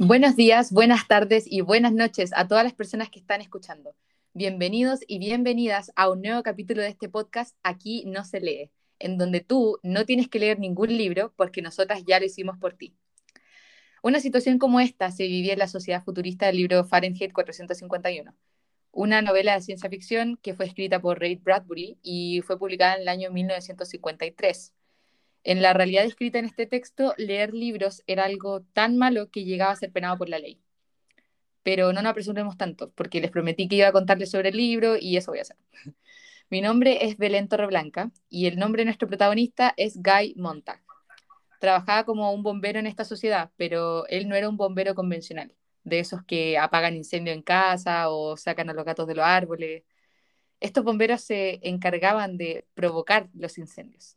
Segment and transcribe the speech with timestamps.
[0.00, 3.94] Buenos días, buenas tardes y buenas noches a todas las personas que están escuchando.
[4.32, 9.18] Bienvenidos y bienvenidas a un nuevo capítulo de este podcast Aquí no se lee, en
[9.18, 12.96] donde tú no tienes que leer ningún libro porque nosotras ya lo hicimos por ti.
[14.02, 18.34] Una situación como esta se vivía en la sociedad futurista del libro Fahrenheit 451,
[18.90, 23.02] una novela de ciencia ficción que fue escrita por Ray Bradbury y fue publicada en
[23.02, 24.74] el año 1953.
[25.44, 29.72] En la realidad escrita en este texto, leer libros era algo tan malo que llegaba
[29.72, 30.58] a ser penado por la ley.
[31.62, 34.96] Pero no nos apresuremos tanto, porque les prometí que iba a contarles sobre el libro
[34.98, 35.58] y eso voy a hacer.
[36.50, 40.82] Mi nombre es Belén Torreblanca y el nombre de nuestro protagonista es Guy Montag.
[41.60, 46.00] Trabajaba como un bombero en esta sociedad, pero él no era un bombero convencional, de
[46.00, 49.84] esos que apagan incendio en casa o sacan a los gatos de los árboles.
[50.60, 54.16] Estos bomberos se encargaban de provocar los incendios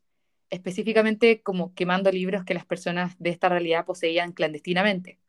[0.49, 5.19] específicamente como quemando libros que las personas de esta realidad poseían clandestinamente.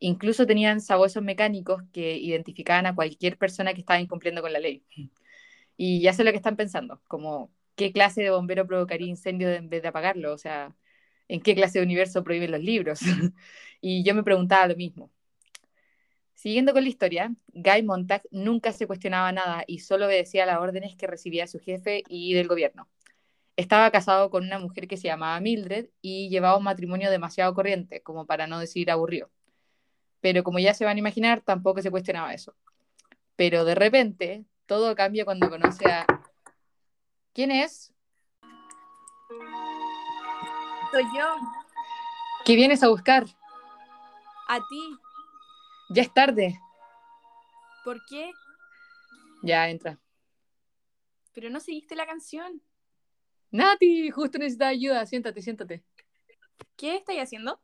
[0.00, 4.84] Incluso tenían sabuesos mecánicos que identificaban a cualquier persona que estaba incumpliendo con la ley.
[5.76, 9.68] Y ya sé lo que están pensando, como qué clase de bombero provocaría incendio en
[9.68, 10.74] vez de apagarlo, o sea,
[11.28, 13.00] en qué clase de universo prohíben los libros.
[13.80, 15.10] y yo me preguntaba lo mismo.
[16.34, 20.96] Siguiendo con la historia, Guy Montag nunca se cuestionaba nada y solo obedecía las órdenes
[20.96, 22.88] que recibía su jefe y del gobierno.
[23.56, 28.02] Estaba casado con una mujer que se llamaba Mildred y llevaba un matrimonio demasiado corriente,
[28.02, 29.30] como para no decir aburrido.
[30.20, 32.54] Pero como ya se van a imaginar, tampoco se cuestionaba eso.
[33.36, 36.06] Pero de repente, todo cambia cuando conoce a...
[37.34, 37.92] ¿Quién es?
[40.90, 41.36] Soy yo.
[42.44, 43.24] ¿Qué vienes a buscar?
[44.48, 44.98] A ti.
[45.90, 46.58] Ya es tarde.
[47.84, 48.30] ¿Por qué?
[49.42, 49.98] Ya, entra.
[51.34, 52.62] Pero no seguiste la canción.
[53.52, 55.04] Nati, justo necesitas ayuda.
[55.04, 55.84] Siéntate, siéntate.
[56.74, 57.60] ¿Qué estáis haciendo?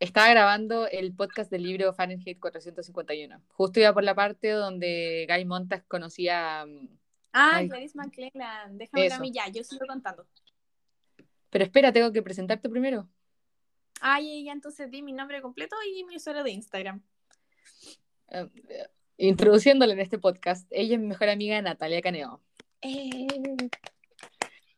[0.00, 3.40] Estaba grabando el podcast del libro Fahrenheit 451.
[3.48, 6.62] Justo iba por la parte donde Guy Montag conocía.
[7.32, 7.68] Ah, Ay.
[7.68, 8.76] Clarice McClellan.
[8.76, 10.26] Déjame a mí ya, yo sigo contando.
[11.50, 13.08] Pero espera, tengo que presentarte primero.
[14.00, 17.02] Ay, ya entonces di mi nombre completo y mi usuario de Instagram.
[18.28, 18.48] Uh,
[19.16, 22.42] introduciéndole en este podcast, ella es mi mejor amiga Natalia Caneo.
[22.82, 23.26] Eh.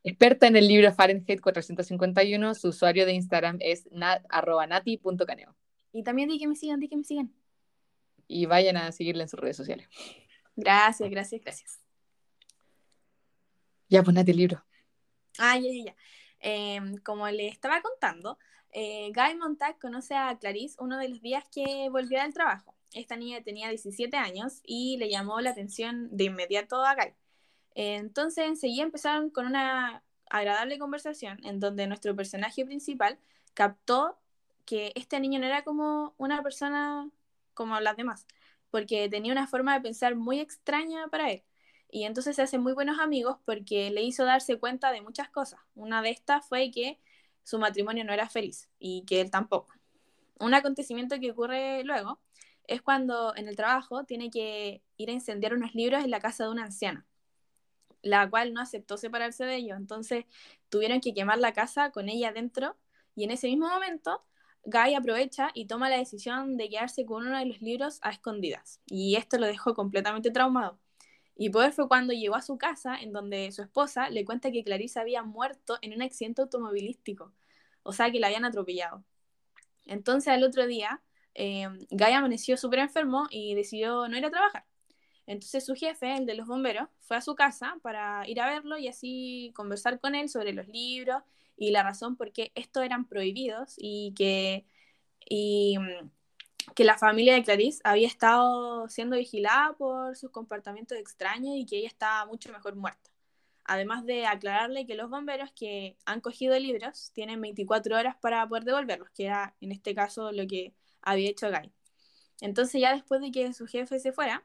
[0.02, 5.54] Experta en el libro Fahrenheit 451, su usuario de Instagram es nati.caneo.
[5.92, 7.34] Y también di que me sigan, di que me sigan.
[8.26, 9.88] Y vayan a seguirle en sus redes sociales.
[10.56, 11.80] Gracias, gracias, gracias.
[13.88, 14.64] Ya, pues Nati, el libro.
[15.38, 15.96] Ah, ya, ya, ya.
[16.40, 18.38] Em, como le estaba contando,
[18.72, 22.74] eh, Guy Montag conoce a Clarice uno de los días que volvió del trabajo.
[22.94, 27.12] Esta niña tenía 17 años y le llamó la atención de inmediato a Guy.
[27.74, 33.18] Entonces enseguida empezaron con una agradable conversación en donde nuestro personaje principal
[33.54, 34.18] captó
[34.64, 37.10] que este niño no era como una persona
[37.54, 38.26] como las demás,
[38.70, 41.42] porque tenía una forma de pensar muy extraña para él.
[41.90, 45.60] Y entonces se hacen muy buenos amigos porque le hizo darse cuenta de muchas cosas.
[45.74, 47.00] Una de estas fue que
[47.42, 49.74] su matrimonio no era feliz y que él tampoco.
[50.38, 52.20] Un acontecimiento que ocurre luego
[52.68, 56.44] es cuando en el trabajo tiene que ir a incendiar unos libros en la casa
[56.44, 57.04] de una anciana
[58.02, 59.76] la cual no aceptó separarse de ellos.
[59.78, 60.24] Entonces
[60.68, 62.76] tuvieron que quemar la casa con ella dentro
[63.14, 64.24] y en ese mismo momento
[64.64, 68.80] Guy aprovecha y toma la decisión de quedarse con uno de los libros a escondidas.
[68.86, 70.78] Y esto lo dejó completamente traumado.
[71.36, 74.62] Y poder fue cuando llegó a su casa, en donde su esposa le cuenta que
[74.64, 77.32] Clarice había muerto en un accidente automovilístico,
[77.82, 79.04] o sea que la habían atropellado.
[79.86, 81.02] Entonces al otro día,
[81.34, 84.66] eh, Guy amaneció súper enfermo y decidió no ir a trabajar.
[85.30, 88.78] Entonces su jefe, el de los bomberos, fue a su casa para ir a verlo
[88.78, 91.22] y así conversar con él sobre los libros
[91.56, 94.66] y la razón por qué estos eran prohibidos y que,
[95.28, 96.10] y, mm,
[96.74, 101.78] que la familia de Clarice había estado siendo vigilada por sus comportamientos extraños y que
[101.78, 103.10] ella estaba mucho mejor muerta.
[103.64, 108.64] Además de aclararle que los bomberos que han cogido libros tienen 24 horas para poder
[108.64, 111.72] devolverlos, que era en este caso lo que había hecho Guy.
[112.40, 114.44] Entonces ya después de que su jefe se fuera,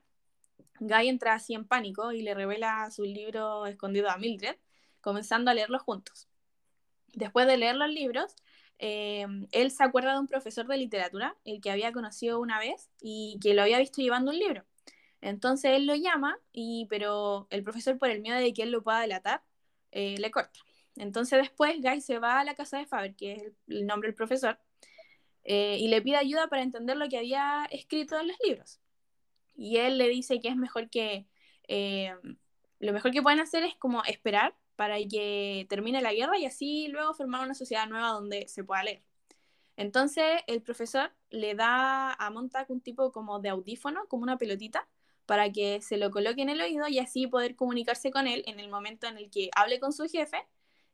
[0.79, 4.55] Guy entra así en pánico y le revela su libro escondido a Mildred,
[5.01, 6.27] comenzando a leerlos juntos.
[7.13, 8.35] Después de leer los libros,
[8.79, 12.89] eh, él se acuerda de un profesor de literatura, el que había conocido una vez
[13.01, 14.65] y que lo había visto llevando un libro.
[15.21, 18.83] Entonces él lo llama, y, pero el profesor, por el miedo de que él lo
[18.83, 19.43] pueda delatar,
[19.91, 20.59] eh, le corta.
[20.97, 24.15] Entonces después Guy se va a la casa de Faber, que es el, nombre del
[24.15, 24.59] profesor,
[25.43, 28.79] eh, y le pide ayuda para entender lo que había escrito en los libros.
[29.55, 31.27] Y él le dice que es mejor que,
[31.67, 32.13] eh,
[32.79, 36.87] lo mejor que pueden hacer es como esperar para que termine la guerra y así
[36.89, 39.03] luego formar una sociedad nueva donde se pueda leer.
[39.77, 44.87] Entonces el profesor le da a Montag un tipo como de audífono, como una pelotita,
[45.25, 48.59] para que se lo coloque en el oído y así poder comunicarse con él en
[48.59, 50.37] el momento en el que hable con su jefe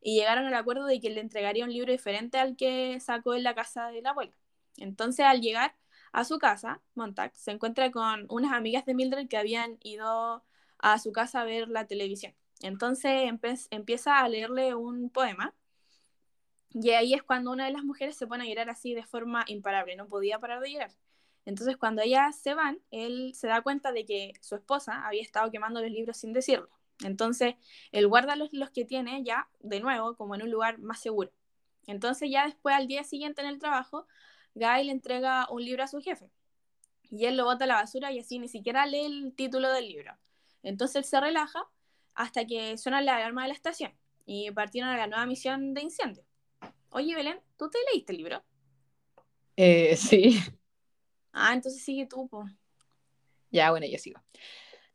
[0.00, 3.44] y llegaron al acuerdo de que le entregaría un libro diferente al que sacó en
[3.44, 4.32] la casa de la abuela.
[4.78, 5.76] Entonces al llegar
[6.12, 10.44] a su casa, Montag se encuentra con unas amigas de Mildred que habían ido
[10.78, 12.34] a su casa a ver la televisión.
[12.60, 13.32] Entonces
[13.70, 15.54] empieza a leerle un poema
[16.74, 19.44] y ahí es cuando una de las mujeres se pone a llorar así de forma
[19.46, 20.92] imparable, no podía parar de llorar.
[21.44, 25.50] Entonces cuando ellas se van, él se da cuenta de que su esposa había estado
[25.50, 26.68] quemando los libros sin decirlo.
[27.04, 27.56] Entonces
[27.90, 31.32] él guarda los, los que tiene ya de nuevo como en un lugar más seguro.
[31.86, 34.06] Entonces ya después al día siguiente en el trabajo,
[34.54, 36.30] Guy le entrega un libro a su jefe.
[37.10, 39.88] Y él lo bota a la basura y así ni siquiera lee el título del
[39.88, 40.16] libro.
[40.62, 41.64] Entonces él se relaja
[42.14, 43.92] hasta que suena la alarma de la estación
[44.24, 46.24] y partieron a la nueva misión de incendio.
[46.90, 48.42] Oye, Belén, ¿tú te leíste el libro?
[49.56, 50.38] Eh, sí.
[51.32, 52.44] Ah, entonces sigue tú, po.
[53.50, 54.20] Ya, bueno, yo sigo.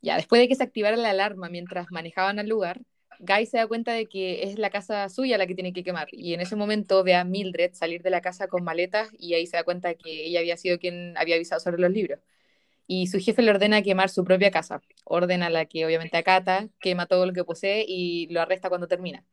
[0.00, 2.80] Ya, después de que se activara la alarma mientras manejaban al lugar,
[3.20, 6.08] Guy se da cuenta de que es la casa suya la que tiene que quemar.
[6.12, 9.46] Y en ese momento ve a Mildred salir de la casa con maletas y ahí
[9.46, 12.20] se da cuenta de que ella había sido quien había avisado sobre los libros.
[12.86, 14.82] Y su jefe le ordena quemar su propia casa.
[15.04, 19.24] Ordena la que obviamente acata, quema todo lo que posee y lo arresta cuando termina.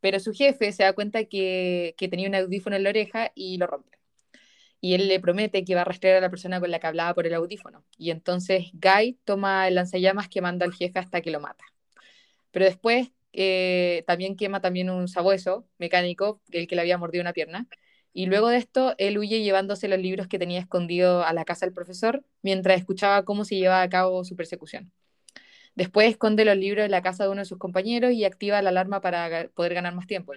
[0.00, 3.58] Pero su jefe se da cuenta que, que tenía un audífono en la oreja y
[3.58, 3.98] lo rompe
[4.84, 7.14] y él le promete que va a rastrear a la persona con la que hablaba
[7.14, 7.86] por el audífono.
[7.96, 11.64] Y entonces Guy toma el lanzallamas que manda al jefe hasta que lo mata.
[12.50, 17.32] Pero después eh, también quema también un sabueso mecánico, el que le había mordido una
[17.32, 17.68] pierna.
[18.12, 21.66] Y luego de esto, él huye llevándose los libros que tenía escondido a la casa
[21.66, 24.92] del profesor mientras escuchaba cómo se llevaba a cabo su persecución.
[25.74, 28.70] Después esconde los libros en la casa de uno de sus compañeros y activa la
[28.70, 30.32] alarma para poder ganar más tiempo.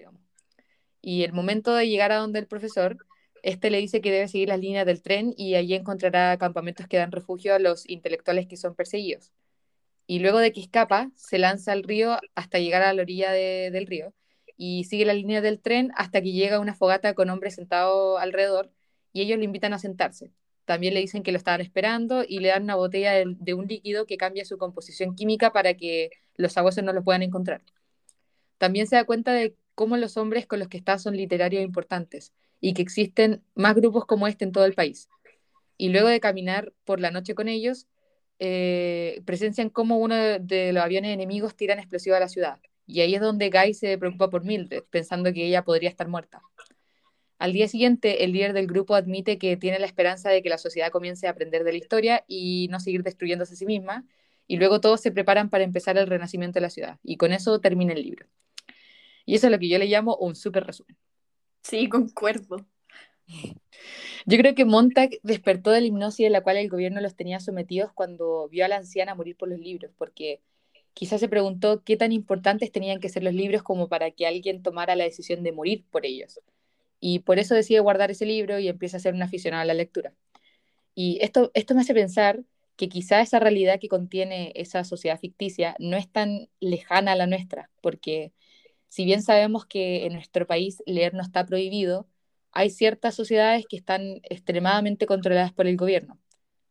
[1.02, 2.98] Y el momento de llegar a donde el profesor,
[3.44, 6.98] este le dice que debe seguir las líneas del tren y allí encontrará campamentos que
[6.98, 9.32] dan refugio a los intelectuales que son perseguidos.
[10.08, 13.86] Y luego de que escapa, se lanza al río hasta llegar a la orilla del
[13.86, 14.14] río
[14.58, 18.72] y sigue la línea del tren hasta que llega una fogata con hombres sentados alrededor
[19.14, 20.32] y ellos le invitan a sentarse.
[20.66, 24.06] También le dicen que lo estaban esperando y le dan una botella de, un líquido
[24.06, 27.62] que cambia su composición química para que los sabuesos no lo puedan encontrar.
[28.58, 32.34] También se da cuenta de cómo los hombres con los que está son literarios importantes
[32.60, 35.08] y que existen más grupos como este en todo el país.
[35.78, 37.88] Y luego de caminar por la noche con ellos,
[38.40, 42.60] eh, presencian cómo uno de los aviones enemigos tiran explosivos a la ciudad.
[42.86, 46.42] Y ahí es donde Guy se preocupa por Mildred, pensando que ella podría estar muerta.
[47.40, 50.58] Al día siguiente, el líder del grupo admite que tiene la esperanza de que la
[50.58, 54.06] sociedad comience a aprender de la historia y no seguir destruyéndose a sí misma,
[54.48, 57.00] y luego todos se preparan para empezar el renacimiento de la ciudad.
[57.04, 58.28] Y con eso termina el libro.
[59.26, 60.96] Y eso es lo que yo le llamo un súper resumen.
[61.62, 62.66] Sí, concuerdo.
[64.26, 67.40] Yo creo que Montag despertó de la hipnosis en la cual el gobierno los tenía
[67.40, 70.42] sometidos cuando vio a la anciana morir por los libros, porque
[70.94, 74.64] quizás se preguntó qué tan importantes tenían que ser los libros como para que alguien
[74.64, 76.40] tomara la decisión de morir por ellos.
[77.00, 79.74] Y por eso decide guardar ese libro y empieza a ser un aficionado a la
[79.74, 80.14] lectura.
[80.96, 82.44] Y esto, esto me hace pensar
[82.76, 87.28] que quizá esa realidad que contiene esa sociedad ficticia no es tan lejana a la
[87.28, 88.34] nuestra, porque
[88.90, 92.08] si bien sabemos que en nuestro país leer no está prohibido,
[92.58, 96.20] hay ciertas sociedades que están extremadamente controladas por el gobierno,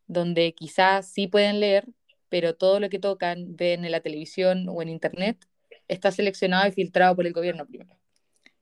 [0.09, 1.87] donde quizás sí pueden leer,
[2.29, 5.47] pero todo lo que tocan, ven en la televisión o en internet,
[5.87, 7.97] está seleccionado y filtrado por el gobierno primero.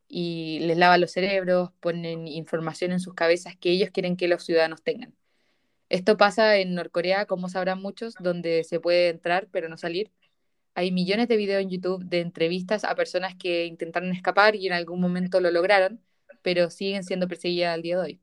[0.06, 4.44] Y les lava los cerebros, ponen información en sus cabezas que ellos quieren que los
[4.44, 5.14] ciudadanos tengan.
[5.88, 10.10] Esto pasa en Norcorea, como sabrán muchos, donde se puede entrar pero no salir,
[10.74, 14.74] hay millones de videos en YouTube de entrevistas a personas que intentaron escapar y en
[14.74, 16.02] algún momento lo lograron,
[16.44, 18.20] pero siguen siendo perseguidas al día de hoy.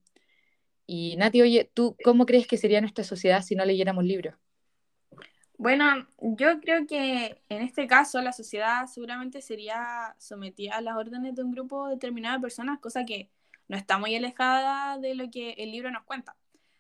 [0.85, 4.35] Y Nati, oye, ¿tú cómo crees que sería nuestra sociedad si no leyéramos libros?
[5.57, 11.35] Bueno, yo creo que en este caso la sociedad seguramente sería sometida a las órdenes
[11.35, 13.29] de un grupo determinado de personas, cosa que
[13.67, 16.35] no está muy alejada de lo que el libro nos cuenta.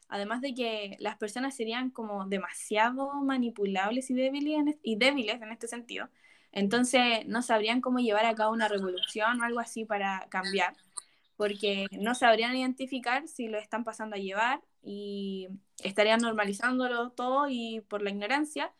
[0.09, 6.09] Además de que las personas serían como demasiado manipulables y débiles en, este sentido.
[6.51, 10.73] Entonces no sabrían cómo llevar a cabo una revolución o algo así para cambiar,
[11.41, 15.47] porque no sabrían identificar si lo están pasando a llevar y
[15.83, 18.71] estarían normalizándolo todo y por la ignorancia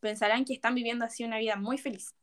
[0.00, 2.14] pensarán que están viviendo así una vida muy feliz.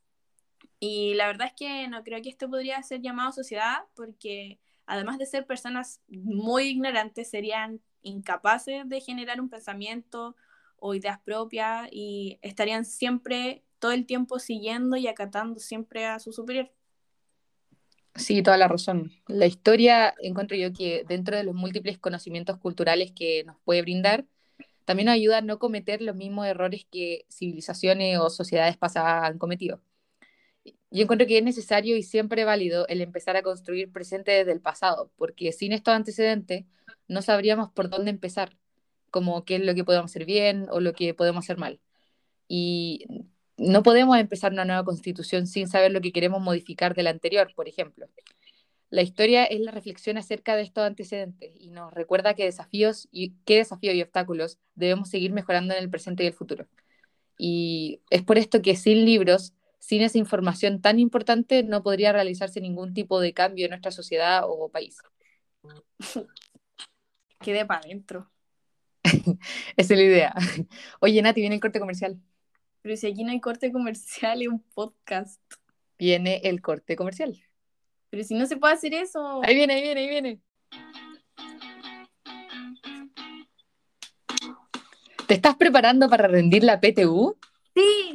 [0.78, 5.18] Y la verdad es que no creo que esto podría ser llamado sociedad porque además
[5.18, 10.36] de ser personas muy ignorantes, serían incapaces de generar un pensamiento
[10.76, 16.32] o ideas propias y estarían siempre todo el tiempo siguiendo y acatando siempre a su
[16.32, 16.70] superior.
[18.14, 19.12] Sí, toda la razón.
[19.28, 24.26] La historia, encuentro yo que dentro de los múltiples conocimientos culturales que nos puede brindar,
[24.84, 29.38] también nos ayuda a no cometer los mismos errores que civilizaciones o sociedades pasadas han
[29.38, 29.80] cometido.
[30.90, 34.60] Yo encuentro que es necesario y siempre válido el empezar a construir presente desde el
[34.60, 36.64] pasado, porque sin estos antecedentes
[37.08, 38.56] no sabríamos por dónde empezar,
[39.10, 41.80] como qué es lo que podemos hacer bien o lo que podemos hacer mal.
[42.48, 43.06] Y
[43.58, 47.52] no podemos empezar una nueva constitución sin saber lo que queremos modificar de la anterior,
[47.54, 48.06] por ejemplo.
[48.90, 53.34] La historia es la reflexión acerca de estos antecedentes y nos recuerda qué desafíos y
[53.44, 56.66] qué desafíos y obstáculos debemos seguir mejorando en el presente y el futuro.
[57.36, 62.60] Y es por esto que sin libros, sin esa información tan importante, no podría realizarse
[62.60, 64.98] ningún tipo de cambio en nuestra sociedad o país.
[67.40, 68.30] Quede para adentro.
[69.76, 70.34] Esa es la idea.
[71.00, 72.20] Oye, Nati, viene el corte comercial.
[72.82, 75.40] Pero si aquí no hay corte comercial, es un podcast.
[75.98, 77.42] Viene el corte comercial.
[78.10, 79.42] Pero si no se puede hacer eso.
[79.44, 80.40] Ahí viene, ahí viene, ahí viene.
[85.26, 87.36] ¿Te estás preparando para rendir la PTU?
[87.74, 88.14] Sí.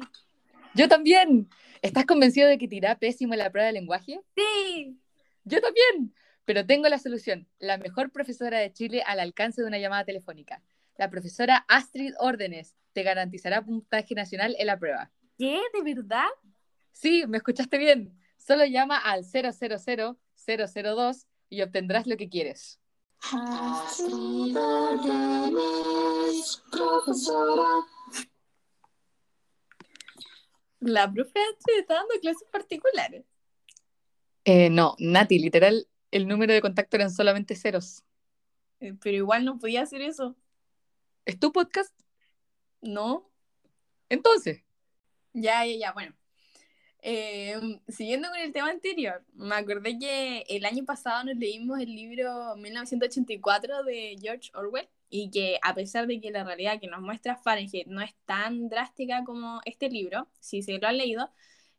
[0.74, 1.48] Yo también.
[1.84, 4.22] ¿Estás convencido de que te irá pésimo la prueba de lenguaje?
[4.36, 5.00] Sí.
[5.44, 6.16] Yo también.
[6.46, 7.48] Pero tengo la solución.
[7.60, 10.64] La mejor profesora de Chile al alcance de una llamada telefónica.
[10.98, 15.12] La profesora Astrid Órdenes te garantizará puntaje nacional en la prueba.
[15.38, 15.62] ¿Qué?
[15.74, 16.28] ¿De verdad?
[16.92, 18.20] Sí, me escuchaste bien.
[18.38, 22.80] Solo llama al 000-002 y obtendrás lo que quieres.
[30.80, 31.40] La profe
[31.78, 33.26] está dando clases particulares.
[34.46, 38.04] Eh, no, Nati, literal, el número de contacto eran solamente ceros.
[38.82, 40.36] Eh, pero igual no podía hacer eso.
[41.26, 41.94] ¿Es tu podcast?
[42.82, 43.30] No.
[44.10, 44.64] Entonces.
[45.34, 46.14] Ya, ya, ya, bueno.
[47.02, 51.94] Em, siguiendo con el tema anterior, me acordé que el año pasado nos leímos el
[51.94, 57.02] libro 1984 de George Orwell y que a pesar de que la realidad que nos
[57.02, 61.30] muestra Fahrenheit no es tan drástica como este libro, si se lo han leído,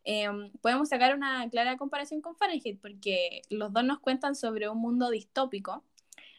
[0.04, 4.78] em, podemos sacar una clara comparación con Fahrenheit porque los dos nos cuentan sobre un
[4.78, 5.84] mundo distópico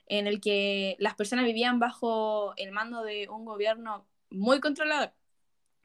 [0.08, 5.14] en el que las personas vivían bajo el mando de un gobierno muy controlador.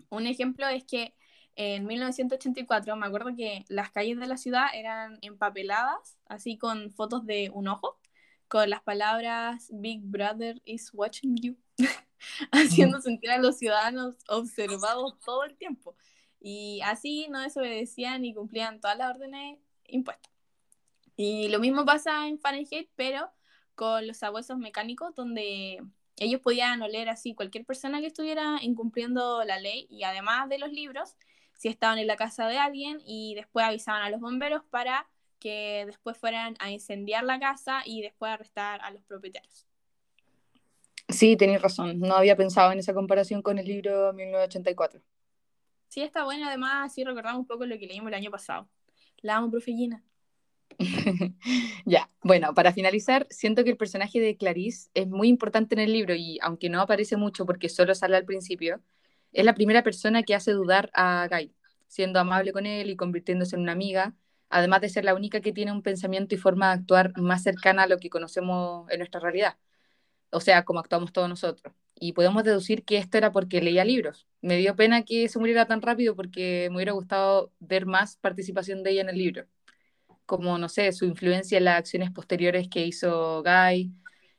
[0.09, 1.15] Un ejemplo es que
[1.57, 7.27] en 1984 me acuerdo que las calles de la ciudad eran empapeladas, así con fotos
[7.27, 7.99] de un ojo,
[8.49, 11.57] con las palabras Big Brother is watching you,
[12.53, 15.97] haciendo sentir a los ciudadanos observados todo el tiempo.
[16.41, 20.33] Y así no desobedecían y cumplían todas las órdenes impuestas.
[21.17, 23.31] Y lo mismo pasa en Fahrenheit, pero
[23.81, 25.83] con los sabuesos mecánicos, donde
[26.19, 30.71] ellos podían oler así cualquier persona que estuviera incumpliendo la ley y además de los
[30.71, 31.17] libros,
[31.55, 35.09] si estaban en la casa de alguien y después avisaban a los bomberos para
[35.39, 39.67] que después fueran a incendiar la casa y después arrestar a los propietarios.
[41.09, 42.01] Sí, tenéis razón.
[42.01, 45.01] No había pensado en esa comparación con el libro 1984.
[45.89, 46.47] Sí, está bueno.
[46.49, 48.69] Además, sí recordamos un poco lo que leímos el año pasado.
[49.23, 50.05] La amo, profe Gina.
[51.87, 55.93] ya, bueno, para finalizar, siento que el personaje de Clarice es muy importante en el
[55.93, 58.81] libro y aunque no aparece mucho porque solo sale al principio,
[59.33, 61.55] es la primera persona que hace dudar a Guy,
[61.87, 64.15] siendo amable con él y convirtiéndose en una amiga,
[64.49, 67.85] además de ser la única que tiene un pensamiento y forma de actuar más cercana
[67.85, 69.57] a lo que conocemos en nuestra realidad,
[70.31, 71.75] o sea, como actuamos todos nosotros.
[71.95, 74.27] Y podemos deducir que esto era porque leía libros.
[74.41, 78.83] Me dio pena que se muriera tan rápido porque me hubiera gustado ver más participación
[78.83, 79.47] de ella en el libro,
[80.31, 83.93] como, no sé, su influencia en las acciones posteriores que hizo Guy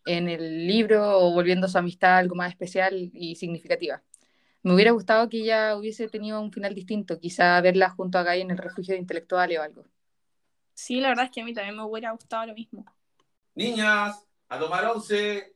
[0.05, 4.01] en el libro o volviendo su amistad algo más especial y significativa.
[4.63, 8.39] Me hubiera gustado que ella hubiese tenido un final distinto, quizá verla junto a Guy
[8.39, 9.83] en el refugio de intelectuales o algo.
[10.73, 12.85] Sí, la verdad es que a mí también me hubiera gustado lo mismo.
[13.53, 15.53] Niñas, a tomar once.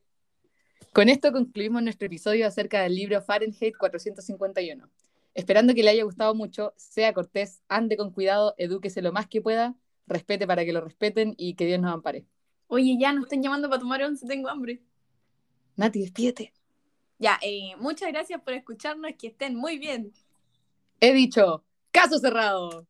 [0.92, 4.90] Con esto concluimos nuestro episodio acerca del libro Fahrenheit 451.
[5.34, 9.42] Esperando que le haya gustado mucho, sea cortés, ande con cuidado, edúquese lo más que
[9.42, 9.76] pueda,
[10.08, 12.26] respete para que lo respeten y que Dios nos ampare.
[12.68, 14.82] Oye, ya nos están llamando para tomar once, tengo hambre.
[15.76, 16.54] Nati, despídete.
[17.18, 20.12] Ya, eh, muchas gracias por escucharnos, que estén muy bien.
[21.00, 22.88] He dicho, caso cerrado.